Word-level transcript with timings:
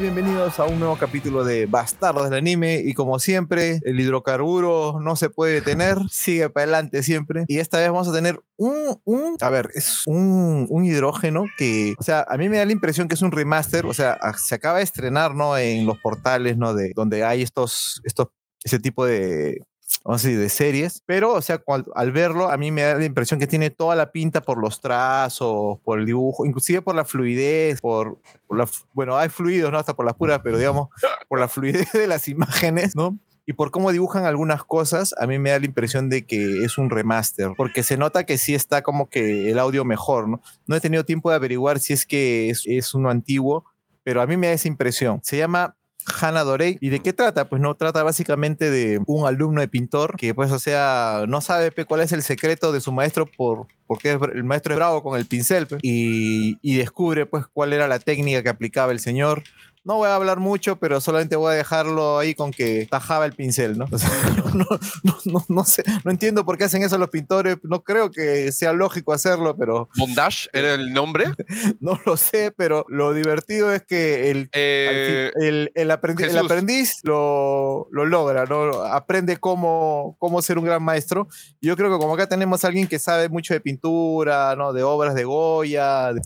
Bienvenidos 0.00 0.60
a 0.60 0.64
un 0.64 0.78
nuevo 0.78 0.96
capítulo 0.96 1.42
de 1.42 1.66
Bastardos 1.66 2.30
del 2.30 2.38
Anime 2.38 2.80
y 2.84 2.94
como 2.94 3.18
siempre 3.18 3.80
el 3.82 3.98
hidrocarburo 3.98 5.00
no 5.00 5.16
se 5.16 5.28
puede 5.28 5.54
detener, 5.54 5.98
sigue 6.08 6.48
para 6.50 6.64
adelante 6.64 7.02
siempre 7.02 7.44
y 7.48 7.58
esta 7.58 7.78
vez 7.78 7.88
vamos 7.88 8.06
a 8.06 8.12
tener 8.12 8.38
un, 8.56 9.00
un 9.04 9.36
a 9.40 9.50
ver, 9.50 9.70
es 9.74 10.04
un, 10.06 10.68
un, 10.70 10.84
hidrógeno 10.84 11.46
que, 11.56 11.96
o 11.98 12.02
sea, 12.04 12.24
a 12.28 12.36
mí 12.36 12.48
me 12.48 12.58
da 12.58 12.64
la 12.64 12.70
impresión 12.70 13.08
que 13.08 13.16
es 13.16 13.22
un 13.22 13.32
remaster, 13.32 13.86
o 13.86 13.94
sea, 13.94 14.18
se 14.36 14.54
acaba 14.54 14.78
de 14.78 14.84
estrenar, 14.84 15.34
¿no? 15.34 15.58
En 15.58 15.84
los 15.84 15.98
portales, 15.98 16.56
¿no? 16.56 16.74
De 16.74 16.92
donde 16.94 17.24
hay 17.24 17.42
estos, 17.42 18.00
estos, 18.04 18.28
ese 18.62 18.78
tipo 18.78 19.04
de 19.04 19.60
vamos 20.04 20.24
a 20.24 20.28
decir, 20.28 20.40
de 20.40 20.48
series, 20.48 21.02
pero, 21.06 21.32
o 21.32 21.42
sea, 21.42 21.62
al, 21.66 21.86
al, 21.94 22.12
verlo, 22.12 22.50
a 22.50 22.56
mí 22.56 22.70
me 22.70 22.82
da 22.82 22.94
la 22.94 23.04
impresión 23.04 23.40
que 23.40 23.46
tiene 23.46 23.70
toda 23.70 23.96
la 23.96 24.12
pinta 24.12 24.40
por 24.40 24.58
los 24.58 24.80
trazos, 24.80 25.78
por 25.84 25.98
el 25.98 26.06
dibujo, 26.06 26.46
inclusive 26.46 26.82
por 26.82 26.94
la 26.94 27.04
fluidez, 27.04 27.80
por, 27.80 28.18
por 28.46 28.58
la, 28.58 28.68
bueno, 28.92 29.16
hay 29.16 29.28
fluidos, 29.28 29.72
¿no? 29.72 29.78
Hasta 29.78 29.94
por 29.94 30.06
las 30.06 30.14
puras, 30.14 30.40
pero 30.42 30.58
digamos, 30.58 30.88
por 31.28 31.40
la 31.40 31.48
fluidez 31.48 31.92
de 31.92 32.06
las 32.06 32.28
imágenes, 32.28 32.94
¿no? 32.94 33.18
Y 33.46 33.54
por 33.54 33.70
cómo 33.70 33.92
dibujan 33.92 34.26
algunas 34.26 34.62
cosas, 34.62 35.14
a 35.18 35.26
mí 35.26 35.38
me 35.38 35.50
da 35.50 35.58
la 35.58 35.64
impresión 35.64 36.10
de 36.10 36.26
que 36.26 36.64
es 36.64 36.76
un 36.76 36.90
remaster, 36.90 37.52
porque 37.56 37.82
se 37.82 37.96
nota 37.96 38.26
que 38.26 38.36
sí 38.36 38.54
está 38.54 38.82
como 38.82 39.08
que 39.08 39.50
el 39.50 39.58
audio 39.58 39.86
mejor, 39.86 40.28
¿no? 40.28 40.42
No 40.66 40.76
he 40.76 40.80
tenido 40.80 41.04
tiempo 41.04 41.30
de 41.30 41.36
averiguar 41.36 41.80
si 41.80 41.94
es 41.94 42.04
que 42.04 42.50
es, 42.50 42.64
es 42.66 42.92
uno 42.92 43.08
antiguo, 43.08 43.64
pero 44.02 44.20
a 44.20 44.26
mí 44.26 44.36
me 44.36 44.48
da 44.48 44.52
esa 44.52 44.68
impresión. 44.68 45.20
Se 45.22 45.38
llama 45.38 45.77
Hannah 46.20 46.44
Dorey. 46.44 46.78
¿Y 46.80 46.90
de 46.90 47.00
qué 47.00 47.12
trata? 47.12 47.48
Pues 47.48 47.60
no 47.60 47.74
trata 47.74 48.02
básicamente 48.02 48.70
de 48.70 49.00
un 49.06 49.26
alumno 49.26 49.60
de 49.60 49.68
pintor 49.68 50.16
que 50.16 50.34
pues 50.34 50.50
o 50.52 50.58
sea 50.58 51.24
no 51.28 51.40
sabe 51.40 51.72
cuál 51.86 52.00
es 52.00 52.12
el 52.12 52.22
secreto 52.22 52.72
de 52.72 52.80
su 52.80 52.92
maestro 52.92 53.26
por 53.26 53.66
porque 53.86 54.10
el 54.10 54.44
maestro 54.44 54.74
es 54.74 54.78
bravo 54.78 55.02
con 55.02 55.18
el 55.18 55.26
pincel 55.26 55.66
y, 55.82 56.58
y 56.60 56.76
descubre 56.76 57.26
pues 57.26 57.46
cuál 57.46 57.72
era 57.72 57.88
la 57.88 57.98
técnica 57.98 58.42
que 58.42 58.48
aplicaba 58.50 58.92
el 58.92 59.00
señor 59.00 59.42
no 59.88 59.96
voy 59.96 60.08
a 60.08 60.16
hablar 60.16 60.38
mucho, 60.38 60.76
pero 60.76 61.00
solamente 61.00 61.34
voy 61.34 61.54
a 61.54 61.56
dejarlo 61.56 62.18
ahí 62.18 62.34
con 62.34 62.50
que 62.50 62.86
tajaba 62.90 63.24
el 63.24 63.32
pincel, 63.32 63.78
¿no? 63.78 63.86
O 63.98 63.98
sea, 63.98 64.10
no, 64.36 64.64
no, 65.02 65.18
no, 65.24 65.44
no, 65.48 65.64
sé, 65.64 65.82
no 66.04 66.10
entiendo 66.10 66.44
por 66.44 66.58
qué 66.58 66.64
hacen 66.64 66.82
eso 66.82 66.98
los 66.98 67.08
pintores, 67.08 67.56
no 67.62 67.82
creo 67.82 68.10
que 68.10 68.52
sea 68.52 68.74
lógico 68.74 69.14
hacerlo, 69.14 69.56
pero... 69.56 69.88
¿Bondage 69.96 70.50
era 70.52 70.74
el 70.74 70.92
nombre? 70.92 71.24
no 71.80 71.98
lo 72.04 72.18
sé, 72.18 72.52
pero 72.54 72.84
lo 72.88 73.14
divertido 73.14 73.72
es 73.72 73.82
que 73.82 74.30
el, 74.30 74.50
eh, 74.52 75.32
el, 75.40 75.72
el, 75.74 75.90
aprendiz, 75.90 76.26
el 76.28 76.38
aprendiz 76.38 76.98
lo, 77.02 77.88
lo, 77.90 78.04
logra, 78.04 78.44
¿no? 78.44 78.82
Aprende 78.82 79.38
cómo, 79.38 80.16
cómo 80.18 80.42
ser 80.42 80.58
un 80.58 80.66
gran 80.66 80.82
maestro. 80.82 81.28
Yo 81.62 81.76
creo 81.76 81.90
que 81.90 81.98
como 81.98 82.12
acá 82.12 82.28
tenemos 82.28 82.62
a 82.62 82.68
alguien 82.68 82.88
que 82.88 82.98
sabe 82.98 83.30
mucho 83.30 83.54
de 83.54 83.60
pintura, 83.60 84.54
¿no? 84.54 84.74
De 84.74 84.82
obras 84.82 85.14
de 85.14 85.24
Goya, 85.24 86.12
de, 86.12 86.20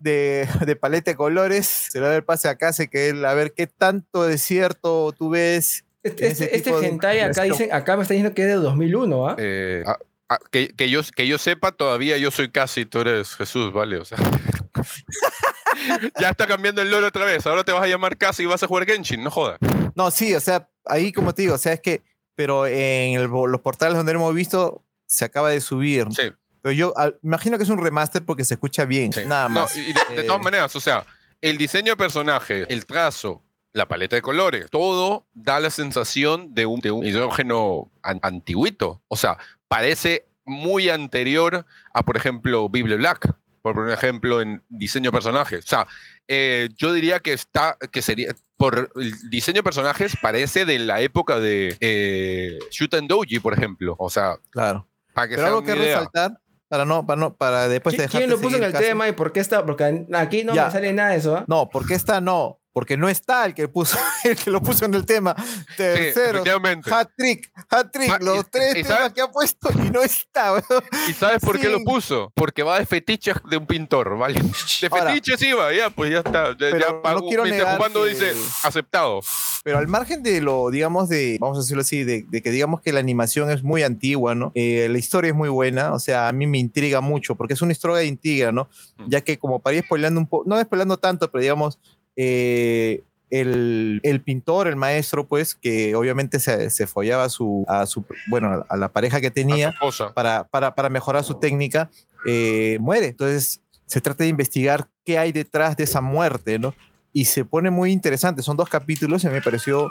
de, 0.00 0.48
de 0.66 0.76
paleta 0.76 1.12
de 1.12 1.16
colores, 1.16 1.66
se 1.90 2.00
le 2.00 2.08
da 2.08 2.16
el 2.16 2.24
pase 2.24 2.48
acá 2.48 2.71
hace 2.72 2.88
que 2.88 3.10
él, 3.10 3.24
a 3.24 3.34
ver 3.34 3.54
qué 3.54 3.66
tanto 3.66 4.24
desierto 4.24 5.12
tú 5.12 5.30
ves. 5.30 5.84
Este, 6.02 6.26
este, 6.26 6.56
este 6.56 6.70
hentai 6.70 7.20
acá, 7.20 7.44
dicen, 7.44 7.72
acá 7.72 7.96
me 7.96 8.02
está 8.02 8.14
diciendo 8.14 8.34
que 8.34 8.42
es 8.42 8.48
de 8.48 8.54
2001, 8.54 9.28
¿ah? 9.28 9.36
Eh, 9.38 9.84
ah, 9.86 10.38
que, 10.50 10.74
que, 10.74 10.90
yo, 10.90 11.00
que 11.14 11.28
yo 11.28 11.38
sepa, 11.38 11.72
todavía 11.72 12.18
yo 12.18 12.30
soy 12.30 12.50
casi, 12.50 12.86
tú 12.86 13.00
eres 13.00 13.34
Jesús, 13.36 13.72
¿vale? 13.72 13.98
O 13.98 14.04
sea. 14.04 14.18
ya 16.20 16.30
está 16.30 16.46
cambiando 16.46 16.82
el 16.82 16.90
lore 16.90 17.06
otra 17.06 17.24
vez. 17.24 17.46
Ahora 17.46 17.64
te 17.64 17.72
vas 17.72 17.82
a 17.82 17.86
llamar 17.86 18.16
casi 18.16 18.42
y 18.42 18.46
vas 18.46 18.62
a 18.62 18.66
jugar 18.66 18.86
Genshin, 18.86 19.22
no 19.22 19.30
jodas. 19.30 19.58
No, 19.94 20.10
sí, 20.10 20.34
o 20.34 20.40
sea, 20.40 20.68
ahí 20.86 21.12
como 21.12 21.34
te 21.34 21.42
digo, 21.42 21.54
o 21.54 21.58
sea, 21.58 21.72
es 21.72 21.80
que, 21.80 22.02
pero 22.34 22.66
en 22.66 23.20
el, 23.20 23.26
los 23.26 23.60
portales 23.60 23.96
donde 23.96 24.12
hemos 24.12 24.34
visto, 24.34 24.84
se 25.06 25.24
acaba 25.24 25.50
de 25.50 25.60
subir. 25.60 26.06
Sí. 26.10 26.32
Pero 26.62 26.72
yo 26.72 26.96
al, 26.96 27.18
imagino 27.22 27.58
que 27.58 27.64
es 27.64 27.70
un 27.70 27.82
remaster 27.82 28.24
porque 28.24 28.44
se 28.44 28.54
escucha 28.54 28.84
bien, 28.84 29.12
sí. 29.12 29.22
nada 29.26 29.48
más. 29.48 29.76
No, 29.76 29.82
y 29.82 29.92
de, 29.92 30.22
de 30.22 30.24
todas 30.24 30.42
maneras, 30.42 30.74
o 30.74 30.80
sea, 30.80 31.04
el 31.42 31.58
diseño 31.58 31.92
de 31.92 31.96
personaje, 31.96 32.72
el 32.72 32.86
trazo, 32.86 33.42
la 33.72 33.86
paleta 33.86 34.16
de 34.16 34.22
colores, 34.22 34.70
todo 34.70 35.26
da 35.34 35.60
la 35.60 35.70
sensación 35.70 36.54
de 36.54 36.66
un, 36.66 36.80
de 36.80 36.90
un 36.90 37.04
hidrógeno 37.04 37.90
an 38.02 38.20
antiguito. 38.22 39.02
O 39.08 39.16
sea, 39.16 39.38
parece 39.68 40.26
muy 40.44 40.88
anterior 40.88 41.66
a, 41.92 42.02
por 42.02 42.16
ejemplo, 42.16 42.68
Bible 42.68 42.96
Black, 42.96 43.34
por 43.60 43.90
ejemplo, 43.90 44.40
en 44.40 44.62
diseño 44.68 45.10
de 45.10 45.12
personajes. 45.12 45.64
O 45.64 45.68
sea, 45.68 45.86
eh, 46.28 46.68
yo 46.76 46.92
diría 46.92 47.20
que 47.20 47.32
está, 47.32 47.76
que 47.90 48.02
sería, 48.02 48.34
por 48.56 48.92
el 48.96 49.30
diseño 49.30 49.56
de 49.56 49.62
personajes 49.64 50.16
parece 50.20 50.64
de 50.64 50.78
la 50.78 51.00
época 51.00 51.40
de 51.40 51.76
eh, 51.80 52.58
Shoot 52.70 52.94
and 52.94 53.08
Doji, 53.08 53.40
por 53.40 53.52
ejemplo. 53.54 53.96
O 53.98 54.10
sea, 54.10 54.36
claro. 54.50 54.86
Para 55.12 55.28
que 55.28 55.34
Pero 55.34 55.46
algo 55.48 55.62
que 55.62 55.72
idea. 55.72 55.98
resaltar 55.98 56.40
para 56.72 56.86
no, 56.86 57.04
para 57.04 57.20
no, 57.20 57.36
para 57.36 57.68
después 57.68 57.98
de 57.98 58.08
¿Quién 58.08 58.30
lo 58.30 58.40
puso 58.40 58.56
en 58.56 58.64
el 58.64 58.72
caso? 58.72 58.82
tema 58.82 59.06
y 59.06 59.12
por 59.12 59.30
qué 59.30 59.40
está? 59.40 59.62
Porque 59.62 60.06
aquí 60.14 60.42
no 60.42 60.54
ya. 60.54 60.64
me 60.64 60.70
sale 60.70 60.94
nada 60.94 61.10
de 61.10 61.16
eso. 61.18 61.36
¿eh? 61.36 61.44
No, 61.46 61.68
porque 61.68 61.92
está 61.92 62.22
no, 62.22 62.61
porque 62.72 62.96
no 62.96 63.08
está 63.08 63.44
el 63.44 63.54
que 63.54 63.68
puso, 63.68 63.98
el 64.24 64.36
que 64.36 64.50
lo 64.50 64.60
puso 64.62 64.84
en 64.84 64.94
el 64.94 65.04
tema. 65.04 65.34
Tercero, 65.76 66.42
sí, 66.42 66.50
hat 66.90 67.10
trick, 67.16 67.50
hat 67.68 67.90
trick, 67.92 68.22
los 68.22 68.40
y, 68.40 68.50
tres 68.50 68.70
y 68.70 68.82
temas 68.82 68.98
sabes, 68.98 69.12
que 69.12 69.20
ha 69.20 69.28
puesto 69.28 69.68
y 69.74 69.90
no 69.90 70.02
está. 70.02 70.52
Bro. 70.52 70.82
¿Y 71.08 71.12
sabes 71.12 71.40
por 71.40 71.56
sí. 71.56 71.62
qué 71.62 71.68
lo 71.68 71.82
puso? 71.84 72.32
Porque 72.34 72.62
va 72.62 72.78
de 72.78 72.86
fetiches 72.86 73.36
de 73.48 73.56
un 73.56 73.66
pintor, 73.66 74.16
¿vale? 74.16 74.40
De 74.80 74.90
fetiches 74.90 75.42
iba, 75.42 75.72
ya, 75.72 75.90
pues 75.90 76.10
ya 76.10 76.18
está. 76.18 76.56
Pero 76.56 76.78
ya 76.78 77.02
pagó, 77.02 77.20
no 77.20 77.26
quiero 77.26 77.44
negar 77.44 77.78
que... 77.92 78.08
dice 78.08 78.32
aceptado. 78.62 79.20
Pero 79.64 79.78
al 79.78 79.88
margen 79.88 80.22
de 80.22 80.40
lo, 80.40 80.70
digamos, 80.70 81.08
de, 81.08 81.36
vamos 81.40 81.58
a 81.58 81.60
decirlo 81.60 81.82
así, 81.82 82.04
de, 82.04 82.24
de 82.28 82.42
que 82.42 82.50
digamos 82.50 82.80
que 82.80 82.92
la 82.92 83.00
animación 83.00 83.50
es 83.50 83.62
muy 83.62 83.82
antigua, 83.82 84.34
¿no? 84.34 84.50
Eh, 84.54 84.88
la 84.90 84.98
historia 84.98 85.30
es 85.30 85.34
muy 85.34 85.48
buena, 85.48 85.92
o 85.92 85.98
sea, 85.98 86.28
a 86.28 86.32
mí 86.32 86.46
me 86.46 86.58
intriga 86.58 87.00
mucho, 87.00 87.36
porque 87.36 87.54
es 87.54 87.62
una 87.62 87.72
historia 87.72 87.98
de 87.98 88.06
intriga, 88.06 88.50
¿no? 88.50 88.68
Mm. 88.96 89.08
Ya 89.08 89.20
que 89.20 89.38
como 89.38 89.60
para 89.60 89.76
ir 89.76 89.84
spoilando 89.84 90.20
un 90.20 90.26
poco, 90.26 90.44
no 90.48 90.60
spoilando 90.60 90.96
tanto, 90.98 91.30
pero 91.30 91.42
digamos, 91.42 91.78
eh, 92.16 93.02
el, 93.30 94.00
el, 94.02 94.20
pintor, 94.20 94.68
el 94.68 94.76
maestro, 94.76 95.26
pues, 95.26 95.54
que 95.54 95.94
obviamente 95.94 96.38
se, 96.38 96.68
se 96.70 96.86
follaba 96.86 97.24
a 97.24 97.28
su, 97.28 97.64
a 97.66 97.86
su, 97.86 98.04
bueno, 98.28 98.64
a 98.68 98.76
la 98.76 98.88
pareja 98.90 99.20
que 99.20 99.30
tenía 99.30 99.74
para, 100.14 100.44
para, 100.44 100.74
para, 100.74 100.90
mejorar 100.90 101.24
su 101.24 101.34
técnica, 101.34 101.90
eh, 102.26 102.76
muere. 102.80 103.06
Entonces, 103.06 103.62
se 103.86 104.00
trata 104.00 104.24
de 104.24 104.30
investigar 104.30 104.88
qué 105.04 105.18
hay 105.18 105.32
detrás 105.32 105.76
de 105.76 105.84
esa 105.84 106.00
muerte, 106.00 106.58
¿no? 106.58 106.74
Y 107.12 107.24
se 107.24 107.44
pone 107.44 107.70
muy 107.70 107.92
interesante. 107.92 108.42
Son 108.42 108.56
dos 108.56 108.68
capítulos 108.68 109.24
y 109.24 109.28
me 109.28 109.40
pareció 109.40 109.88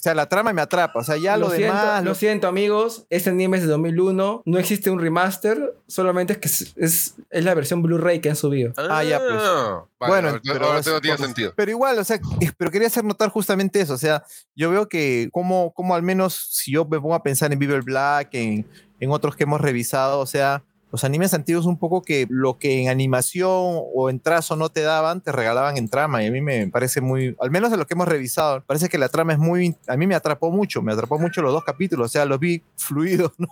o 0.00 0.02
sea, 0.02 0.14
la 0.14 0.30
trama 0.30 0.54
me 0.54 0.62
atrapa. 0.62 0.98
O 0.98 1.04
sea, 1.04 1.18
ya 1.18 1.36
lo, 1.36 1.48
lo 1.48 1.52
demás. 1.52 1.82
Siento, 1.82 1.98
lo... 1.98 2.04
lo 2.04 2.14
siento, 2.14 2.48
amigos. 2.48 3.04
Este 3.10 3.28
anime 3.28 3.58
es 3.58 3.64
de 3.64 3.68
2001. 3.68 4.42
No 4.46 4.58
existe 4.58 4.90
un 4.90 4.98
remaster. 4.98 5.76
Solamente 5.88 6.32
es 6.32 6.38
que 6.38 6.48
es, 6.48 6.72
es, 6.78 7.14
es 7.28 7.44
la 7.44 7.52
versión 7.52 7.82
Blu-ray 7.82 8.20
que 8.20 8.30
han 8.30 8.36
subido. 8.36 8.72
Ah, 8.78 8.88
ah 8.90 9.04
ya, 9.04 9.18
pues. 9.18 9.30
Vale, 9.30 9.84
bueno, 9.98 10.28
ahora, 10.28 10.40
pero, 10.42 10.66
ahora 10.66 10.80
no 10.86 11.00
tiene 11.02 11.18
sentido. 11.18 11.52
Pero 11.54 11.70
igual, 11.70 11.98
o 11.98 12.04
sea, 12.04 12.18
pero 12.56 12.70
quería 12.70 12.88
hacer 12.88 13.04
notar 13.04 13.28
justamente 13.28 13.78
eso. 13.78 13.92
O 13.92 13.98
sea, 13.98 14.24
yo 14.56 14.70
veo 14.70 14.88
que, 14.88 15.28
como, 15.32 15.74
como 15.74 15.94
al 15.94 16.02
menos 16.02 16.48
si 16.50 16.72
yo 16.72 16.86
me 16.86 16.98
pongo 16.98 17.14
a 17.14 17.22
pensar 17.22 17.52
en 17.52 17.58
Bible 17.58 17.82
Black, 17.82 18.30
en, 18.32 18.66
en 19.00 19.10
otros 19.10 19.36
que 19.36 19.42
hemos 19.42 19.60
revisado, 19.60 20.18
o 20.20 20.26
sea, 20.26 20.64
los 20.90 21.04
animes 21.04 21.34
antiguos 21.34 21.66
un 21.66 21.78
poco 21.78 22.02
que 22.02 22.26
lo 22.28 22.58
que 22.58 22.82
en 22.82 22.88
animación 22.88 23.50
o 23.52 24.10
en 24.10 24.20
trazo 24.20 24.56
no 24.56 24.70
te 24.70 24.82
daban, 24.82 25.20
te 25.20 25.32
regalaban 25.32 25.76
en 25.76 25.88
trama. 25.88 26.22
Y 26.22 26.26
a 26.26 26.30
mí 26.30 26.40
me 26.40 26.66
parece 26.68 27.00
muy, 27.00 27.36
al 27.40 27.50
menos 27.50 27.70
de 27.70 27.76
lo 27.76 27.86
que 27.86 27.94
hemos 27.94 28.08
revisado, 28.08 28.62
parece 28.66 28.88
que 28.88 28.98
la 28.98 29.08
trama 29.08 29.32
es 29.32 29.38
muy, 29.38 29.76
a 29.86 29.96
mí 29.96 30.06
me 30.06 30.14
atrapó 30.14 30.50
mucho, 30.50 30.82
me 30.82 30.92
atrapó 30.92 31.18
mucho 31.18 31.42
los 31.42 31.52
dos 31.52 31.64
capítulos, 31.64 32.06
o 32.06 32.08
sea, 32.08 32.24
los 32.24 32.38
vi 32.38 32.62
fluidos, 32.76 33.32
¿no? 33.38 33.48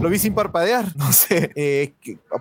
lo, 0.00 0.08
vi 0.08 0.18
sin 0.18 0.34
parpadear, 0.34 0.96
no 0.96 1.12
sé. 1.12 1.50
Eh, 1.54 1.94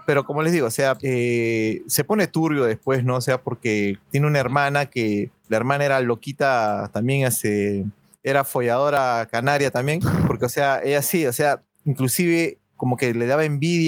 pero 0.06 0.26
como 0.26 0.44
les 0.44 0.54
digo, 0.54 0.68
o 0.68 0.72
sea, 0.72 0.98
eh, 1.02 1.82
se 1.88 2.04
pone 2.04 2.28
turbio 2.28 2.66
después, 2.66 3.04
¿no? 3.04 3.16
O 3.16 3.22
sea, 3.22 3.42
porque 3.42 3.98
tiene 4.12 4.28
una 4.28 4.40
hermana 4.40 4.86
que 4.86 5.32
la 5.48 5.58
hermana 5.58 5.86
era 5.86 6.00
loquita 6.02 6.90
también 6.94 7.26
hace 7.26 7.86
era 8.24 8.44
folladora 8.44 9.28
canaria 9.32 9.72
también, 9.72 10.00
porque 10.28 10.46
o 10.46 10.50
sea, 10.50 10.80
ella 10.84 11.02
sí, 11.02 11.26
o 11.26 11.34
sea, 11.34 11.64
inclusive 11.86 12.60
como 12.76 12.98
que 12.98 13.14
le 13.14 13.26
daba 13.28 13.46
envidia 13.46 13.88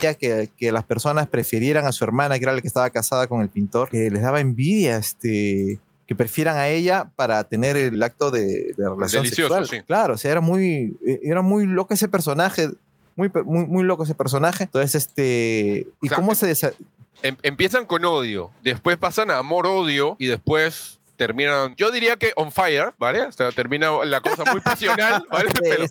que, 0.00 0.48
que 0.56 0.72
las 0.72 0.84
personas 0.84 1.28
prefirieran 1.28 1.86
a 1.86 1.92
su 1.92 2.04
hermana, 2.04 2.38
que 2.38 2.44
era 2.44 2.52
la 2.54 2.60
que 2.60 2.66
estaba 2.68 2.90
casada 2.90 3.26
con 3.26 3.40
el 3.42 3.48
pintor, 3.48 3.88
que 3.88 4.10
les 4.10 4.22
daba 4.22 4.40
envidia, 4.40 4.96
este 4.96 5.78
que 6.06 6.14
prefieran 6.16 6.56
a 6.56 6.66
ella 6.68 7.08
para 7.14 7.44
tener 7.44 7.76
el 7.76 8.02
acto 8.02 8.32
de, 8.32 8.74
de 8.76 8.88
relación 8.88 9.22
Delicioso, 9.22 9.54
sexual. 9.54 9.68
sí. 9.80 9.84
Claro, 9.86 10.14
o 10.14 10.18
sea, 10.18 10.32
era 10.32 10.40
muy, 10.40 10.96
eh, 11.06 11.20
era 11.22 11.40
muy 11.42 11.66
loco 11.66 11.94
ese 11.94 12.08
personaje, 12.08 12.68
muy, 13.14 13.30
muy, 13.44 13.66
muy 13.66 13.84
loco 13.84 14.02
ese 14.02 14.14
personaje. 14.16 14.64
Entonces, 14.64 14.94
este, 14.96 15.86
¿y 16.02 16.06
O 16.06 16.08
sea, 16.08 16.16
cómo 16.16 16.34
se 16.34 16.50
desa- 16.50 16.72
Em- 17.22 17.36
empiezan 17.42 17.84
con 17.84 18.04
odio, 18.06 18.50
después 18.64 18.96
pasan 18.96 19.30
a 19.30 19.36
amor-odio 19.38 20.16
y 20.18 20.26
después 20.26 20.99
terminan, 21.20 21.74
yo 21.76 21.90
diría 21.90 22.16
que 22.16 22.32
on 22.34 22.50
fire, 22.50 22.94
¿vale? 22.98 23.20
O 23.20 23.30
sea, 23.32 23.52
termina 23.52 23.90
la 24.06 24.22
cosa 24.22 24.42
muy 24.50 24.62
pasional, 24.62 25.22
¿vale? 25.30 25.50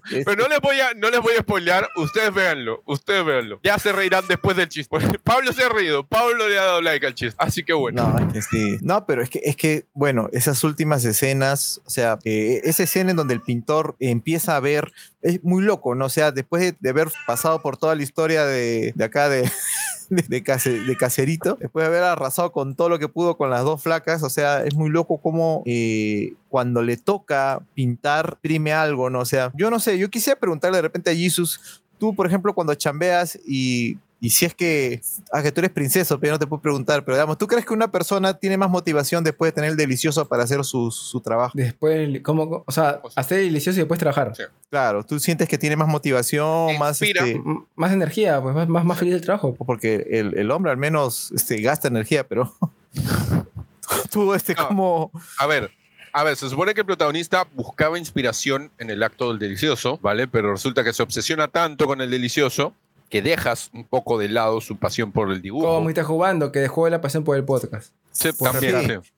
Pero, 0.09 0.35
no 0.35 0.47
les 0.47 0.59
voy 0.59 0.79
a 0.79 0.95
no 0.95 1.11
les 1.11 1.21
voy 1.21 1.33
a 1.37 1.41
spoilear, 1.41 1.87
ustedes 1.97 2.33
véanlo, 2.33 2.81
ustedes 2.87 3.23
véanlo. 3.23 3.59
Ya 3.63 3.77
se 3.77 3.91
reirán 3.91 4.25
después 4.27 4.57
del 4.57 4.69
chiste. 4.69 4.97
Pablo 5.23 5.53
se 5.53 5.63
ha 5.63 5.69
reído, 5.69 6.03
Pablo 6.03 6.49
le 6.49 6.57
ha 6.57 6.63
dado 6.63 6.81
like 6.81 7.05
al 7.05 7.13
chiste, 7.13 7.35
así 7.37 7.63
que 7.63 7.73
bueno. 7.73 8.11
No, 8.11 8.27
es 8.33 8.33
que 8.33 8.41
sí. 8.41 8.77
No, 8.81 9.05
pero 9.05 9.21
es 9.21 9.29
que, 9.29 9.39
es 9.43 9.55
que, 9.55 9.85
bueno, 9.93 10.29
esas 10.31 10.63
últimas 10.63 11.05
escenas, 11.05 11.79
o 11.85 11.91
sea, 11.91 12.17
eh, 12.23 12.61
esa 12.63 12.81
escena 12.81 13.11
en 13.11 13.17
donde 13.17 13.35
el 13.35 13.41
pintor 13.41 13.97
empieza 13.99 14.55
a 14.55 14.59
ver, 14.59 14.91
es 15.21 15.43
muy 15.43 15.61
loco, 15.61 15.93
¿no? 15.93 16.05
O 16.05 16.09
sea, 16.09 16.31
después 16.31 16.63
de, 16.63 16.75
de 16.79 16.89
haber 16.89 17.09
pasado 17.27 17.61
por 17.61 17.77
toda 17.77 17.93
la 17.93 18.01
historia 18.01 18.45
de, 18.45 18.93
de 18.95 19.03
acá 19.03 19.29
de, 19.29 19.43
de, 20.27 20.43
Case- 20.43 20.83
de 20.85 20.95
Caserito, 20.97 21.57
después 21.59 21.83
de 21.83 21.87
haber 21.87 22.03
arrasado 22.03 22.51
con 22.51 22.75
todo 22.75 22.89
lo 22.89 22.99
que 22.99 23.07
pudo 23.07 23.37
con 23.37 23.49
las 23.49 23.63
dos 23.63 23.81
flacas, 23.81 24.23
o 24.23 24.29
sea, 24.29 24.63
es 24.63 24.75
muy 24.75 24.89
loco 24.89 25.17
cómo 25.19 25.63
eh, 25.65 26.33
cuando 26.49 26.81
le 26.81 26.97
toca 26.97 27.61
pintar, 27.73 28.37
prime 28.41 28.73
algo, 28.73 29.09
¿no? 29.09 29.19
O 29.19 29.25
sea, 29.25 29.51
yo 29.55 29.69
no 29.69 29.79
sé, 29.79 29.97
yo 29.97 30.09
quisiera 30.09 30.39
preguntarle 30.39 30.77
de 30.77 30.81
repente 30.83 31.09
a 31.11 31.15
Jesus, 31.15 31.81
tú, 31.97 32.15
por 32.15 32.27
ejemplo, 32.27 32.53
cuando 32.53 32.73
chambeas 32.75 33.39
y... 33.45 33.97
Y 34.21 34.31
si 34.31 34.45
es 34.45 34.53
que, 34.53 35.01
ah, 35.31 35.41
que 35.41 35.51
tú 35.51 35.61
eres 35.61 35.71
princesa, 35.71 36.17
pero 36.17 36.33
no 36.33 36.39
te 36.39 36.45
puedo 36.45 36.61
preguntar, 36.61 37.05
pero 37.05 37.15
digamos, 37.15 37.37
¿tú 37.37 37.47
crees 37.47 37.65
que 37.65 37.73
una 37.73 37.89
persona 37.89 38.33
tiene 38.33 38.57
más 38.57 38.69
motivación 38.69 39.23
después 39.23 39.49
de 39.49 39.53
tener 39.55 39.71
el 39.71 39.77
delicioso 39.77 40.27
para 40.27 40.43
hacer 40.43 40.63
su, 40.65 40.91
su 40.91 41.21
trabajo? 41.21 41.53
Después, 41.55 42.19
¿cómo? 42.21 42.63
O 42.67 42.71
sea, 42.71 43.01
hacer 43.15 43.37
delicioso 43.39 43.77
y 43.77 43.81
después 43.81 43.97
trabajar. 43.99 44.33
Sí. 44.35 44.43
Claro, 44.69 45.05
tú 45.05 45.19
sientes 45.19 45.47
que 45.47 45.57
tiene 45.57 45.77
más 45.77 45.87
motivación, 45.87 46.77
más 46.77 47.01
Inspira. 47.01 47.25
este, 47.25 47.41
Más 47.75 47.93
energía, 47.93 48.41
pues 48.41 48.53
más, 48.53 48.67
más, 48.67 48.83
más 48.83 48.99
feliz 48.99 49.13
el 49.13 49.21
trabajo. 49.21 49.55
porque 49.55 50.05
el, 50.11 50.37
el 50.37 50.51
hombre 50.51 50.71
al 50.71 50.77
menos 50.77 51.31
este, 51.33 51.61
gasta 51.61 51.87
energía, 51.87 52.27
pero 52.27 52.53
tú 54.11 54.33
este 54.33 54.53
No. 54.55 54.67
como 54.67 55.11
A 55.37 55.47
ver, 55.47 55.71
a 56.11 56.23
ver, 56.23 56.35
se 56.35 56.49
supone 56.49 56.73
que 56.73 56.81
el 56.81 56.85
protagonista 56.85 57.47
buscaba 57.53 57.97
inspiración 57.99 58.71
en 58.79 58.89
el 58.89 59.01
acto 59.03 59.29
del 59.29 59.39
delicioso, 59.39 59.97
¿vale? 60.01 60.27
Pero 60.27 60.51
resulta 60.51 60.83
que 60.83 60.91
se 60.93 61.03
obsesiona 61.03 61.47
tanto 61.47 61.85
con 61.85 62.01
el 62.01 62.09
delicioso 62.09 62.73
que 63.09 63.21
dejas 63.21 63.69
un 63.73 63.85
poco 63.87 64.17
de 64.19 64.29
lado 64.29 64.61
su 64.61 64.77
pasión 64.77 65.11
por 65.11 65.31
el 65.31 65.41
dibujo. 65.41 65.65
Como 65.67 65.89
está 65.89 66.03
jugando, 66.03 66.51
que 66.51 66.59
dejó 66.59 66.87
la 66.89 67.01
pasión 67.01 67.23
por 67.23 67.35
el 67.37 67.43
podcast. 67.45 67.93
Sí, 68.11 68.31
Por 68.33 68.51
también, 68.51 69.01
sí. 69.03 69.11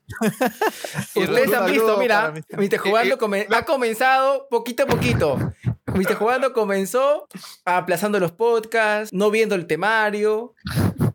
Ustedes 1.20 1.54
han 1.54 1.72
visto, 1.72 1.98
mira, 1.98 2.34
Viste 2.58 2.78
Jugando 2.78 3.16
y- 3.16 3.18
come- 3.18 3.48
ha 3.50 3.64
comenzado 3.66 4.48
poquito 4.50 4.84
a 4.84 4.86
poquito. 4.86 5.54
Viste 5.96 6.16
Jugando 6.16 6.54
comenzó 6.54 7.28
aplazando 7.66 8.20
los 8.20 8.32
podcasts, 8.32 9.14
no 9.14 9.32
viendo 9.32 9.56
el 9.56 9.66
temario. 9.68 10.54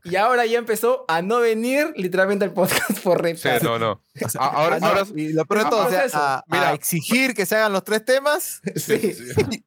Y 0.09 0.17
ahora 0.17 0.47
ya 0.47 0.59
empezó 0.59 1.05
a 1.09 1.21
no 1.23 1.41
venir 1.41 1.93
literalmente 1.97 2.45
al 2.45 2.53
podcast 2.53 2.99
por 3.05 3.19
Sí, 3.19 3.23
retraso. 3.49 3.65
no, 3.65 3.79
no. 3.79 4.03
Ahora, 4.39 4.77
Ah, 4.77 4.79
no, 4.81 4.87
ahora, 4.87 5.03
y 5.15 5.33
lo 5.35 5.45
peor 5.45 5.65
de 5.65 5.71
todo, 5.71 5.87
o 5.87 5.91
sea, 5.91 6.07
a, 6.15 6.35
a 6.39 6.45
Mira. 6.49 6.73
exigir 6.73 7.35
que 7.35 7.45
se 7.45 7.55
hagan 7.57 7.73
los 7.73 7.85
tres 7.85 8.05
temas. 8.05 8.61
Sí. 8.77 9.15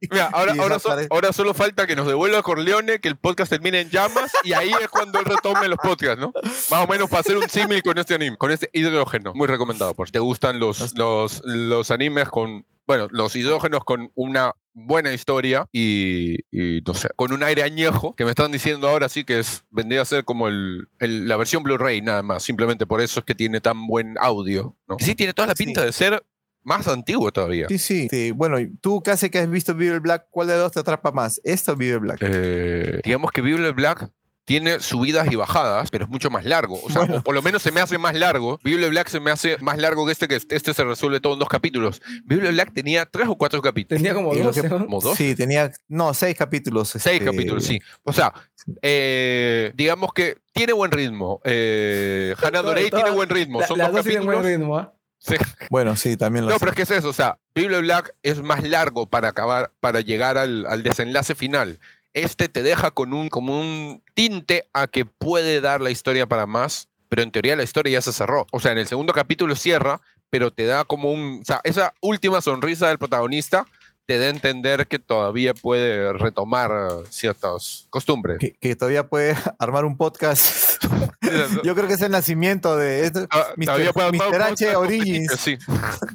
mira, 0.09 0.29
ahora, 0.33 0.53
ahora, 0.59 0.79
so- 0.79 0.89
ahora 1.11 1.33
solo 1.33 1.53
falta 1.53 1.85
que 1.85 1.95
nos 1.95 2.07
devuelva 2.07 2.41
Corleone, 2.41 2.99
que 2.99 3.07
el 3.09 3.17
podcast 3.17 3.49
termine 3.51 3.81
en 3.81 3.89
llamas 3.89 4.31
y 4.43 4.53
ahí 4.53 4.71
es 4.81 4.87
cuando 4.89 5.19
él 5.19 5.25
retome 5.25 5.67
los 5.67 5.77
podcasts, 5.77 6.19
¿no? 6.19 6.31
Más 6.71 6.83
o 6.83 6.87
menos 6.87 7.09
para 7.09 7.21
hacer 7.21 7.37
un 7.37 7.47
símil 7.49 7.83
con 7.83 7.97
este 7.99 8.15
anime, 8.15 8.37
con 8.37 8.51
este 8.51 8.69
hidrógeno. 8.73 9.33
Muy 9.35 9.47
recomendado, 9.47 9.93
por 9.93 10.07
si 10.07 10.13
te 10.13 10.19
gustan 10.19 10.59
los, 10.59 10.95
los, 10.97 11.41
los 11.45 11.91
animes 11.91 12.29
con, 12.29 12.65
bueno, 12.87 13.07
los 13.11 13.35
hidrógenos 13.35 13.83
con 13.83 14.11
una 14.15 14.53
buena 14.85 15.13
historia 15.13 15.65
y, 15.71 16.35
y, 16.51 16.81
no 16.85 16.93
sé, 16.93 17.09
con 17.15 17.31
un 17.33 17.43
aire 17.43 17.63
añejo, 17.63 18.15
que 18.15 18.23
me 18.25 18.31
están 18.31 18.51
diciendo 18.51 18.87
ahora 18.89 19.09
sí 19.09 19.23
que 19.23 19.39
es, 19.39 19.63
vendría 19.69 20.01
a 20.01 20.05
ser 20.05 20.23
como 20.25 20.47
el, 20.47 20.87
el- 20.99 21.27
la 21.27 21.37
versión 21.37 21.63
Blu-ray 21.63 22.01
nada 22.01 22.23
más, 22.23 22.43
simplemente 22.43 22.85
por 22.85 23.01
eso 23.01 23.19
es 23.19 23.25
que 23.25 23.35
tiene 23.35 23.61
tan 23.61 23.87
buen 23.87 24.15
audio, 24.19 24.75
¿no? 24.87 24.97
Sí, 24.99 25.15
tiene 25.15 25.33
toda 25.33 25.47
la 25.49 25.55
Sí. 25.55 25.65
pinta 25.65 25.83
de 25.85 25.91
ser 25.91 26.23
más 26.63 26.87
antiguo 26.87 27.31
todavía. 27.31 27.67
Sí, 27.69 27.77
sí. 27.77 28.07
sí. 28.11 28.31
Bueno, 28.31 28.57
tú 28.81 29.01
casi 29.01 29.29
que 29.29 29.39
has 29.39 29.49
visto 29.49 29.73
Vive 29.73 29.99
Black, 29.99 30.25
¿cuál 30.29 30.47
de 30.47 30.53
los 30.55 30.63
dos 30.63 30.71
te 30.73 30.79
atrapa 30.81 31.11
más? 31.11 31.39
¿Esto 31.43 31.71
o 31.71 31.75
Vive 31.75 31.97
Black? 31.97 32.19
Eh, 32.21 32.99
digamos 33.03 33.31
que 33.31 33.41
Bible 33.41 33.71
Black 33.71 34.09
tiene 34.49 34.79
subidas 34.79 35.31
y 35.31 35.35
bajadas, 35.35 35.91
pero 35.91 36.05
es 36.05 36.09
mucho 36.09 36.31
más 36.31 36.43
largo. 36.43 36.79
O 36.83 36.89
sea, 36.89 37.01
Bueno. 37.01 37.17
o 37.17 37.21
por 37.21 37.35
lo 37.35 37.43
menos 37.43 37.61
se 37.61 37.71
me 37.71 37.81
hace 37.81 37.99
más 37.99 38.15
largo. 38.15 38.59
Bible 38.63 38.89
Black 38.89 39.07
se 39.07 39.19
me 39.19 39.29
hace 39.29 39.59
más 39.59 39.77
largo 39.77 40.07
que 40.07 40.11
este, 40.11 40.27
que 40.27 40.37
este 40.37 40.73
se 40.73 40.83
resuelve 40.83 41.19
todo 41.19 41.33
en 41.33 41.39
dos 41.39 41.47
capítulos. 41.49 42.01
Bible 42.25 42.49
Black 42.49 42.73
tenía 42.73 43.05
tres 43.05 43.27
o 43.27 43.37
cuatro 43.37 43.61
capítulos. 43.61 44.01
Tenía 44.01 44.15
como 44.15 44.33
Y 44.33 44.39
lo 44.39 44.45
12, 44.45 44.61
que- 44.63 44.69
¿no? 44.69 44.79
Como 44.85 45.01
dos. 45.01 45.15
Sí, 45.15 45.35
tenía, 45.35 45.71
no, 45.87 46.15
seis 46.15 46.35
capítulos. 46.35 46.89
Seis 46.89 47.05
este, 47.21 47.25
capítulos, 47.25 47.63
sí. 47.63 47.79
O 48.03 48.11
sea, 48.11 48.33
eh, 48.81 49.71
digamos 49.75 50.13
que 50.13 50.37
tiene 50.51 50.73
buen 50.73 50.91
ritmo. 50.91 51.41
Eh, 51.43 52.33
Hannah 52.43 52.63
Dorey 52.63 52.89
tiene 52.89 53.11
buen 53.11 53.29
ritmo. 53.29 53.61
La- 53.61 53.67
Son 53.67 53.77
las 53.77 53.89
dos 53.89 53.97
dos 53.97 54.05
tienen 54.05 54.25
buen 54.25 54.37
capítulos. 54.39 54.59
ritmo, 54.59 54.77
¿ah? 54.79 54.93
Sí. 55.21 55.35
Bueno, 55.69 55.95
sí, 55.97 56.15
también 56.15 56.45
lo 56.45 56.51
No, 56.51 56.55
sé. 56.55 56.59
pero 56.61 56.71
es 56.71 56.75
que 56.77 56.83
es 56.83 56.91
eso, 56.91 57.09
o 57.09 57.13
sea, 57.13 57.37
Bible 57.53 57.81
Black 57.81 58.15
es 58.23 58.41
más 58.41 58.63
largo 58.63 59.09
para 59.09 59.27
acabar, 59.27 59.69
para 59.81 59.99
llegar 59.99 60.37
al, 60.37 60.65
al 60.65 60.81
desenlace 60.81 61.35
final. 61.35 61.77
Este 62.19 62.49
te 62.49 62.63
deja 62.63 62.91
con 62.91 63.13
un, 63.13 63.29
como 63.29 63.59
un 63.59 64.03
tinte 64.13 64.67
a 64.73 64.87
que 64.87 65.05
puede 65.05 65.61
dar 65.61 65.81
la 65.81 65.91
historia 65.91 66.27
para 66.27 66.45
más, 66.45 66.89
pero 67.07 67.21
en 67.21 67.31
teoría 67.31 67.55
la 67.55 67.63
historia 67.63 67.93
ya 67.93 68.01
se 68.01 68.13
cerró. 68.13 68.45
O 68.51 68.59
sea, 68.59 68.71
en 68.71 68.77
el 68.77 68.87
segundo 68.87 69.13
capítulo 69.13 69.55
cierra, 69.55 70.01
pero 70.29 70.51
te 70.51 70.65
da 70.65 70.83
como 70.83 71.11
un, 71.11 71.39
o 71.41 71.45
sea, 71.45 71.61
esa 71.63 71.93
última 72.01 72.41
sonrisa 72.41 72.87
del 72.87 72.97
protagonista 72.97 73.65
te 74.05 74.17
da 74.17 74.25
a 74.25 74.29
entender 74.29 74.87
que 74.87 74.97
todavía 74.97 75.53
puede 75.53 76.11
retomar 76.13 76.71
ciertas 77.11 77.85
costumbres. 77.91 78.39
que, 78.39 78.53
que 78.53 78.75
todavía 78.75 79.07
puede 79.07 79.35
armar 79.59 79.85
un 79.85 79.97
podcast. 79.97 80.83
Yo 81.63 81.75
creo 81.75 81.87
que 81.87 81.93
es 81.93 82.01
el 82.01 82.11
nacimiento 82.11 82.75
de 82.75 83.05
esto. 83.05 83.27
Ah, 83.29 83.49
Mr. 83.55 83.65
todavía 83.65 83.93
puede 83.93 84.07
armar 84.07 84.27
un 84.27 84.33
Mr. 84.33 84.41
H 84.51 84.75
Origins. 84.75 85.31
Sí. 85.39 85.57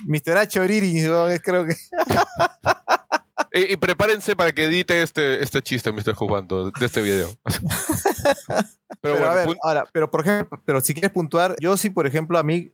Mr. 0.06 0.38
H 0.38 0.58
Origins, 0.58 1.08
creo 1.42 1.66
que. 1.66 1.76
Y, 3.54 3.72
y 3.72 3.76
prepárense 3.76 4.34
para 4.34 4.50
que 4.50 4.64
edite 4.64 5.00
este, 5.00 5.40
este 5.40 5.62
chiste, 5.62 5.92
Mr. 5.92 6.14
Jugando, 6.14 6.72
de 6.72 6.86
este 6.86 7.00
video. 7.00 7.30
Pero, 9.00 9.16
Pero, 9.16 9.18
bueno, 9.18 9.30
a 9.30 9.34
ver, 9.34 9.56
ahora, 9.62 9.84
pero 9.92 10.10
por 10.10 10.22
ejemplo, 10.22 10.62
pero 10.64 10.80
si 10.80 10.94
quieres 10.94 11.10
puntuar, 11.10 11.56
yo 11.60 11.76
sí, 11.76 11.90
por 11.90 12.06
ejemplo, 12.06 12.38
a 12.38 12.42
mí, 12.42 12.72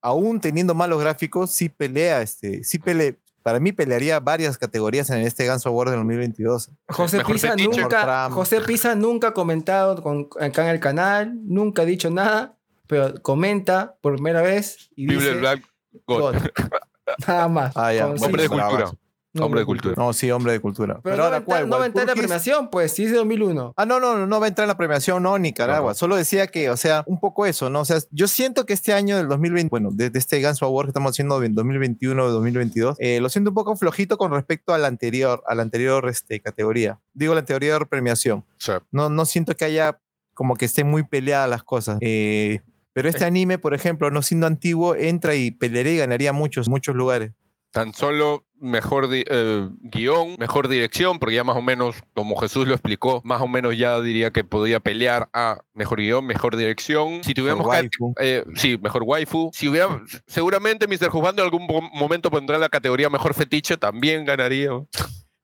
aún 0.00 0.40
teniendo 0.40 0.74
malos 0.74 1.00
gráficos, 1.00 1.50
sí 1.50 1.68
pelea, 1.68 2.22
este, 2.22 2.62
sí 2.62 2.78
pele, 2.78 3.18
para 3.42 3.58
mí 3.58 3.72
pelearía 3.72 4.20
varias 4.20 4.58
categorías 4.58 5.10
en 5.10 5.22
este 5.22 5.44
Ganso 5.44 5.70
Award 5.70 5.90
del 5.90 5.98
2022. 6.00 6.70
José 6.88 7.24
Pisa 7.24 7.56
nunca. 7.56 8.30
José 8.30 8.60
Pisa 8.60 8.94
nunca 8.94 9.28
ha 9.28 9.34
comentado 9.34 10.00
con, 10.02 10.28
acá 10.40 10.64
en 10.64 10.70
el 10.70 10.78
canal, 10.78 11.32
nunca 11.42 11.82
ha 11.82 11.86
dicho 11.86 12.10
nada, 12.10 12.56
pero 12.86 13.20
comenta 13.22 13.96
por 14.00 14.14
primera 14.14 14.42
vez 14.42 14.90
y 14.94 15.06
Bible 15.06 15.24
dice 15.24 15.38
Black 15.38 15.62
God. 16.06 16.34
God. 16.34 16.36
Nada 17.26 17.48
más. 17.48 17.76
Ah, 17.76 17.92
ya, 17.92 18.06
Hombre 18.06 18.44
de 18.44 18.48
cultura. 18.48 18.92
No, 19.34 19.46
Hombre 19.46 19.60
de 19.60 19.66
cultura. 19.66 19.94
No, 19.96 20.12
sí, 20.12 20.30
hombre 20.30 20.52
de 20.52 20.60
cultura. 20.60 21.00
Pero, 21.02 21.16
no, 21.16 21.22
va 21.22 21.24
a 21.24 21.26
ahora, 21.28 21.36
entrar- 21.38 21.44
¿cuál? 21.60 21.68
no 21.70 21.78
va 21.78 21.84
a 21.84 21.86
entrar 21.86 22.02
en 22.02 22.08
la 22.08 22.14
premiación, 22.14 22.68
pues, 22.68 22.92
si 22.92 23.04
es 23.04 23.12
de 23.12 23.16
2001. 23.16 23.72
Ah, 23.78 23.86
no, 23.86 23.98
no, 23.98 24.18
no, 24.18 24.26
no 24.26 24.40
va 24.40 24.44
a 24.44 24.48
entrar 24.48 24.64
en 24.64 24.68
la 24.68 24.76
premiación, 24.76 25.22
no, 25.22 25.38
Nicaragua. 25.38 25.92
Ajá. 25.92 25.98
Solo 25.98 26.16
decía 26.16 26.48
que, 26.48 26.68
o 26.68 26.76
sea, 26.76 27.02
un 27.06 27.18
poco 27.18 27.46
eso, 27.46 27.70
¿no? 27.70 27.80
O 27.80 27.84
sea, 27.86 27.98
yo 28.10 28.28
siento 28.28 28.66
que 28.66 28.74
este 28.74 28.92
año 28.92 29.16
del 29.16 29.28
2020, 29.28 29.70
bueno, 29.70 29.88
desde 29.90 30.18
este 30.18 30.38
Ganso 30.42 30.66
Award 30.66 30.86
que 30.86 30.90
estamos 30.90 31.12
haciendo 31.12 31.42
en 31.42 31.54
2021 31.54 32.30
2022, 32.30 32.96
eh, 32.98 33.20
lo 33.20 33.28
siento 33.30 33.50
un 33.50 33.54
poco 33.54 33.74
flojito 33.76 34.18
con 34.18 34.32
respecto 34.32 34.74
al 34.74 34.84
anterior, 34.84 35.42
a 35.46 35.54
la 35.54 35.62
anterior 35.62 36.08
este, 36.10 36.40
categoría. 36.40 37.00
Digo, 37.14 37.32
la 37.32 37.40
anterior 37.40 37.88
premiación. 37.88 38.40
O 38.40 38.44
sea, 38.58 38.82
No, 38.90 39.08
no 39.08 39.24
siento 39.24 39.54
que 39.54 39.64
haya 39.64 39.98
como 40.34 40.56
que 40.56 40.66
estén 40.66 40.88
muy 40.90 41.04
peleadas 41.04 41.48
las 41.48 41.62
cosas. 41.62 41.96
Eh, 42.02 42.60
pero 42.92 43.08
este 43.08 43.24
anime, 43.24 43.56
por 43.58 43.72
ejemplo, 43.72 44.10
no 44.10 44.20
siendo 44.20 44.46
antiguo, 44.46 44.94
entra 44.94 45.34
y 45.34 45.50
pelearía 45.52 45.92
y 45.94 45.96
ganaría 45.98 46.34
muchos, 46.34 46.68
muchos 46.68 46.94
lugares. 46.94 47.32
tan 47.70 47.94
solo 47.94 48.44
mejor 48.62 49.08
eh, 49.12 49.68
guion, 49.82 50.36
mejor 50.38 50.68
dirección, 50.68 51.18
porque 51.18 51.34
ya 51.34 51.44
más 51.44 51.56
o 51.56 51.62
menos, 51.62 51.96
como 52.14 52.36
Jesús 52.40 52.66
lo 52.66 52.74
explicó, 52.74 53.20
más 53.24 53.42
o 53.42 53.48
menos 53.48 53.76
ya 53.76 54.00
diría 54.00 54.30
que 54.30 54.44
podía 54.44 54.80
pelear 54.80 55.28
a 55.34 55.58
mejor 55.74 55.98
guion, 56.00 56.24
mejor 56.24 56.56
dirección. 56.56 57.22
Si 57.24 57.34
tuviéramos 57.34 57.66
waifu. 57.66 58.14
eh, 58.20 58.44
sí, 58.54 58.78
mejor 58.80 59.02
waifu. 59.04 59.50
Si 59.52 59.68
hubiera, 59.68 60.00
seguramente 60.26 60.86
Mr. 60.86 61.10
Juzgando 61.10 61.42
en 61.42 61.46
algún 61.46 61.66
mo- 61.66 61.90
momento 61.92 62.30
pondrá 62.30 62.56
la 62.58 62.68
categoría 62.68 63.10
mejor 63.10 63.34
fetiche, 63.34 63.76
también 63.76 64.24
ganaría. 64.24 64.70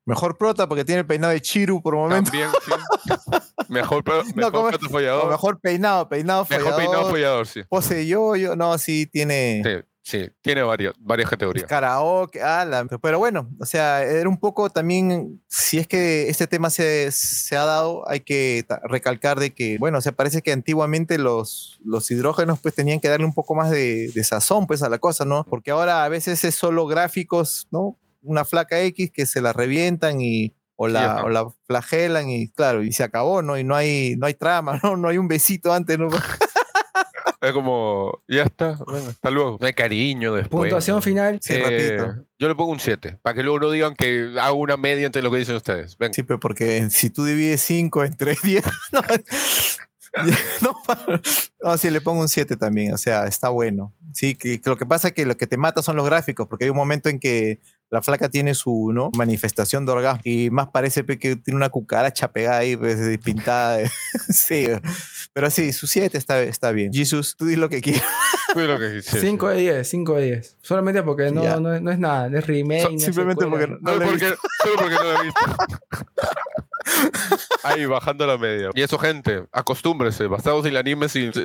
Mejor 0.07 0.39
prota 0.39 0.67
porque 0.67 0.87
tiene 0.87 1.01
el 1.01 1.07
peinado 1.07 1.35
de 1.35 1.41
Chiru 1.43 1.83
por 1.83 1.95
momento. 1.95 2.31
También, 2.31 2.49
sí. 2.65 2.73
Mejor, 3.69 4.03
pro- 4.03 4.23
No, 4.35 4.51
mejor 4.51 4.81
mejor 5.29 5.61
peinado, 5.61 6.09
peinado 6.09 6.47
Mejor 6.49 6.65
follador, 6.73 6.81
peinado 6.87 7.11
follador, 7.11 7.47
sí. 7.47 7.61
pose 7.69 8.07
yo, 8.07 8.35
yo, 8.37 8.57
no, 8.57 8.79
sí 8.79 9.07
tiene 9.07 9.61
Sí, 9.63 9.71
sí, 10.09 10.29
tiene 10.41 10.63
varias, 10.63 10.95
varias 10.99 11.29
categorías. 11.29 11.67
karaoke, 11.69 12.41
ah, 12.43 12.65
la- 12.65 12.85
pero 12.87 13.19
bueno, 13.19 13.51
o 13.61 13.67
sea, 13.67 14.03
era 14.03 14.29
un 14.29 14.39
poco 14.39 14.71
también, 14.71 15.43
si 15.49 15.79
es 15.79 15.87
que 15.87 16.29
este 16.31 16.47
tema 16.47 16.71
se, 16.71 17.11
se 17.13 17.57
ha 17.57 17.65
dado, 17.65 18.09
hay 18.09 18.21
que 18.21 18.65
recalcar 18.85 19.39
de 19.39 19.53
que, 19.53 19.77
bueno, 19.79 19.99
o 19.99 20.01
sea, 20.01 20.13
parece 20.13 20.41
que 20.41 20.53
antiguamente 20.53 21.19
los, 21.19 21.79
los 21.85 22.11
hidrógenos 22.11 22.59
pues 22.61 22.75
tenían 22.75 23.01
que 23.01 23.09
darle 23.09 23.27
un 23.27 23.35
poco 23.35 23.55
más 23.55 23.71
de, 23.71 24.11
de 24.15 24.25
sazón 24.25 24.67
pues 24.67 24.83
a 24.83 24.89
la 24.89 24.99
cosa, 24.99 25.25
¿no? 25.25 25.45
Porque 25.45 25.71
ahora 25.73 26.05
a 26.05 26.09
veces 26.09 26.43
es 26.45 26.55
solo 26.55 26.87
gráficos, 26.87 27.69
¿no? 27.71 27.99
Una 28.23 28.45
flaca 28.45 28.81
X 28.81 29.11
que 29.13 29.27
se 29.27 29.41
la 29.43 29.53
revientan 29.53 30.21
y... 30.21 30.55
O 30.81 30.87
la, 30.87 31.15
ajá. 31.17 31.25
o 31.25 31.29
la 31.29 31.45
flagelan 31.67 32.31
y 32.31 32.51
claro, 32.51 32.85
y 32.85 32.93
se 32.93 33.03
acabó, 33.03 33.43
¿no? 33.43 33.59
Y 33.59 33.65
no 33.65 33.75
hay, 33.75 34.15
no 34.17 34.27
hay 34.27 34.35
trama, 34.35 34.79
¿no? 34.85 34.97
No 34.97 35.09
hay 35.09 35.19
un 35.19 35.27
besito 35.27 35.73
antes, 35.73 35.99
¿no? 35.99 36.09
Es 37.41 37.53
como, 37.53 38.21
ya 38.27 38.43
está, 38.43 38.77
bueno, 38.85 39.11
hasta 39.11 39.31
luego. 39.31 39.59
No 39.61 39.67
hay 39.67 39.73
cariño 39.73 40.35
después. 40.35 40.63
Puntuación 40.63 41.01
final. 41.03 41.39
Sí, 41.41 41.55
Eh, 41.55 41.99
yo 42.39 42.49
le 42.49 42.55
pongo 42.57 42.73
un 42.73 42.81
7, 42.81 43.19
para 43.23 43.35
que 43.35 43.43
luego 43.45 43.61
no 43.61 43.71
digan 43.71 43.95
que 43.95 44.35
hago 44.41 44.57
una 44.57 44.77
media 44.77 45.07
entre 45.07 45.23
lo 45.23 45.31
que 45.31 45.39
dicen 45.39 45.55
ustedes. 45.57 45.97
Venga. 45.99 46.15
Sí, 46.15 46.25
pero 46.25 46.41
porque 46.41 46.89
si 46.91 47.11
tú 47.11 47.25
divides 47.25 47.61
5 47.63 48.05
entre 48.05 48.37
10, 48.43 48.65
no, 48.93 49.03
no, 50.63 50.75
no, 51.63 51.79
sí, 51.79 51.91
le 51.91 52.01
pongo 52.01 52.21
un 52.23 52.29
7 52.29 52.57
también, 52.57 52.93
o 52.93 52.99
sea, 52.99 53.27
está 53.27 53.51
bueno. 53.51 53.95
Sí, 54.13 54.35
que, 54.35 54.61
que 54.61 54.71
lo 54.71 54.77
que 54.77 54.87
pasa 54.87 55.09
es 55.09 55.15
que 55.15 55.25
lo 55.27 55.37
que 55.37 55.47
te 55.47 55.57
mata 55.57 55.83
son 55.83 55.95
los 55.97 56.07
gráficos, 56.07 56.49
porque 56.49 56.65
hay 56.65 56.71
un 56.71 56.77
momento 56.77 57.09
en 57.09 57.21
que 57.21 57.61
la 57.91 58.03
flaca 58.03 58.29
tiene 58.29 58.55
su 58.55 58.91
¿no? 58.93 59.11
manifestación 59.17 59.87
de 59.87 59.93
orgasmo 59.93 60.21
y 60.25 60.51
más 60.51 60.69
parece 60.69 61.05
que 61.07 61.37
tiene 61.37 61.57
una 61.57 61.71
cucaracha 61.71 62.31
pegada 62.33 62.59
ahí, 62.59 62.77
pues, 62.77 62.99
pintada. 63.25 63.79
de- 63.79 63.91
sí, 64.29 64.67
pero 65.33 65.51
sí, 65.51 65.73
su 65.73 65.87
7 65.87 66.17
está, 66.19 66.41
está 66.43 66.71
bien. 66.73 66.93
Jesus, 66.93 67.35
tú 67.37 67.47
di 67.47 67.57
lo 67.57 67.69
que 67.69 67.81
quieras. 67.81 68.05
Fue 68.53 68.67
lo 68.67 68.79
que 68.79 68.97
quise. 68.97 69.21
5 69.21 69.49
de 69.49 69.57
10, 69.57 69.89
5 69.89 70.15
de 70.17 70.23
10. 70.25 70.57
Solamente 70.63 71.03
porque 71.03 71.31
no, 71.31 71.61
no, 71.61 71.75
es- 71.75 71.83
no 71.83 71.91
es 71.91 71.99
nada, 71.99 72.29
no 72.29 72.39
es 72.39 72.47
remake. 72.47 72.83
So- 72.83 72.91
no 72.93 72.99
simplemente 72.99 73.47
porque 73.47 73.67
no 73.69 73.79
Solo 73.79 73.97
lo 73.99 74.05
he 74.05 74.09
porque, 74.09 74.27
solo 74.63 74.75
porque 74.79 74.95
no 74.95 75.03
lo 75.05 75.21
he 75.21 75.25
visto. 75.25 75.41
Ahí, 77.63 77.87
bajando 77.87 78.27
la 78.27 78.39
media. 78.39 78.71
Y 78.75 78.83
eso, 78.83 78.99
gente, 78.99 79.45
acostúmbrese. 79.53 80.27
Basados 80.27 80.65
en 80.65 80.71
el 80.73 80.77
anime 80.79 81.09
sin, 81.09 81.33
sin 81.33 81.45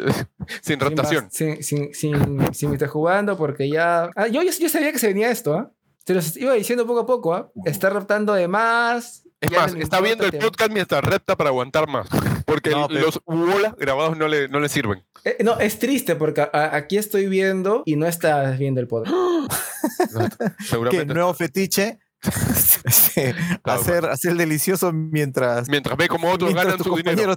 Sin 0.62 0.80
rotación. 0.80 1.26
más- 1.26 1.34
Sin, 1.34 1.64
sin, 1.64 1.94
sin, 1.94 2.54
sin 2.54 2.74
estar 2.74 2.88
jugando 2.90 3.38
porque 3.38 3.70
ya... 3.70 4.10
Ah, 4.16 4.28
yo, 4.28 4.42
yo, 4.44 4.52
yo 4.60 4.70
sabía 4.70 4.92
que 4.92 5.00
se 5.00 5.08
venía 5.08 5.30
esto, 5.32 5.54
¿ah? 5.56 5.72
Te 6.04 6.14
los 6.14 6.36
iba 6.38 6.54
diciendo 6.54 6.86
poco 6.86 7.00
a 7.02 7.06
poco, 7.06 7.34
¿ah? 7.34 7.50
Está 7.66 7.90
raptando 7.90 8.34
de 8.34 8.48
más. 8.48 9.24
Es 9.40 9.52
más, 9.52 9.74
no 9.74 9.82
está 9.82 10.00
viendo 10.02 10.26
el 10.26 10.32
podcast 10.38 10.72
mientras 10.72 11.04
repta 11.04 11.36
para 11.36 11.50
aguantar 11.50 11.88
más. 11.88 12.08
Porque 12.46 12.72
No, 12.72 12.88
pero- 12.88 13.02
los 13.06 13.22
bolas 13.26 13.76
grabados 13.78 14.18
no 14.18 14.28
le, 14.28 14.48
no 14.48 14.60
le 14.60 14.70
sirven. 14.70 15.04
Eh, 15.26 15.38
no, 15.44 15.60
es 15.60 15.80
triste 15.80 16.16
porque 16.16 16.42
a- 16.42 16.50
a- 16.52 16.76
aquí 16.76 16.98
estoy 16.98 17.28
viendo 17.28 17.84
y 17.86 17.96
no 17.96 18.06
estás 18.06 18.58
viendo 18.58 18.80
el 18.82 18.88
podcast. 18.88 19.14
que 20.58 20.66
Seguramente. 20.66 21.14
nuevo 21.14 21.34
fetiche. 21.34 22.00
este, 22.86 23.36
hacer, 23.66 24.06
hacer 24.06 24.36
delicioso 24.36 24.94
mientras 24.94 25.68
Mientras 25.68 25.98
ve 25.98 26.08
como 26.08 26.32
otros 26.32 26.54
mientras 26.54 26.78
ganan 26.78 26.84
su 26.86 26.96
dinero. 26.96 27.36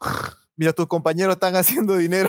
mientras 0.56 0.74
tus 0.74 0.86
compañeros 0.88 1.34
están 1.36 1.56
haciendo 1.56 1.96
dinero. 1.96 2.28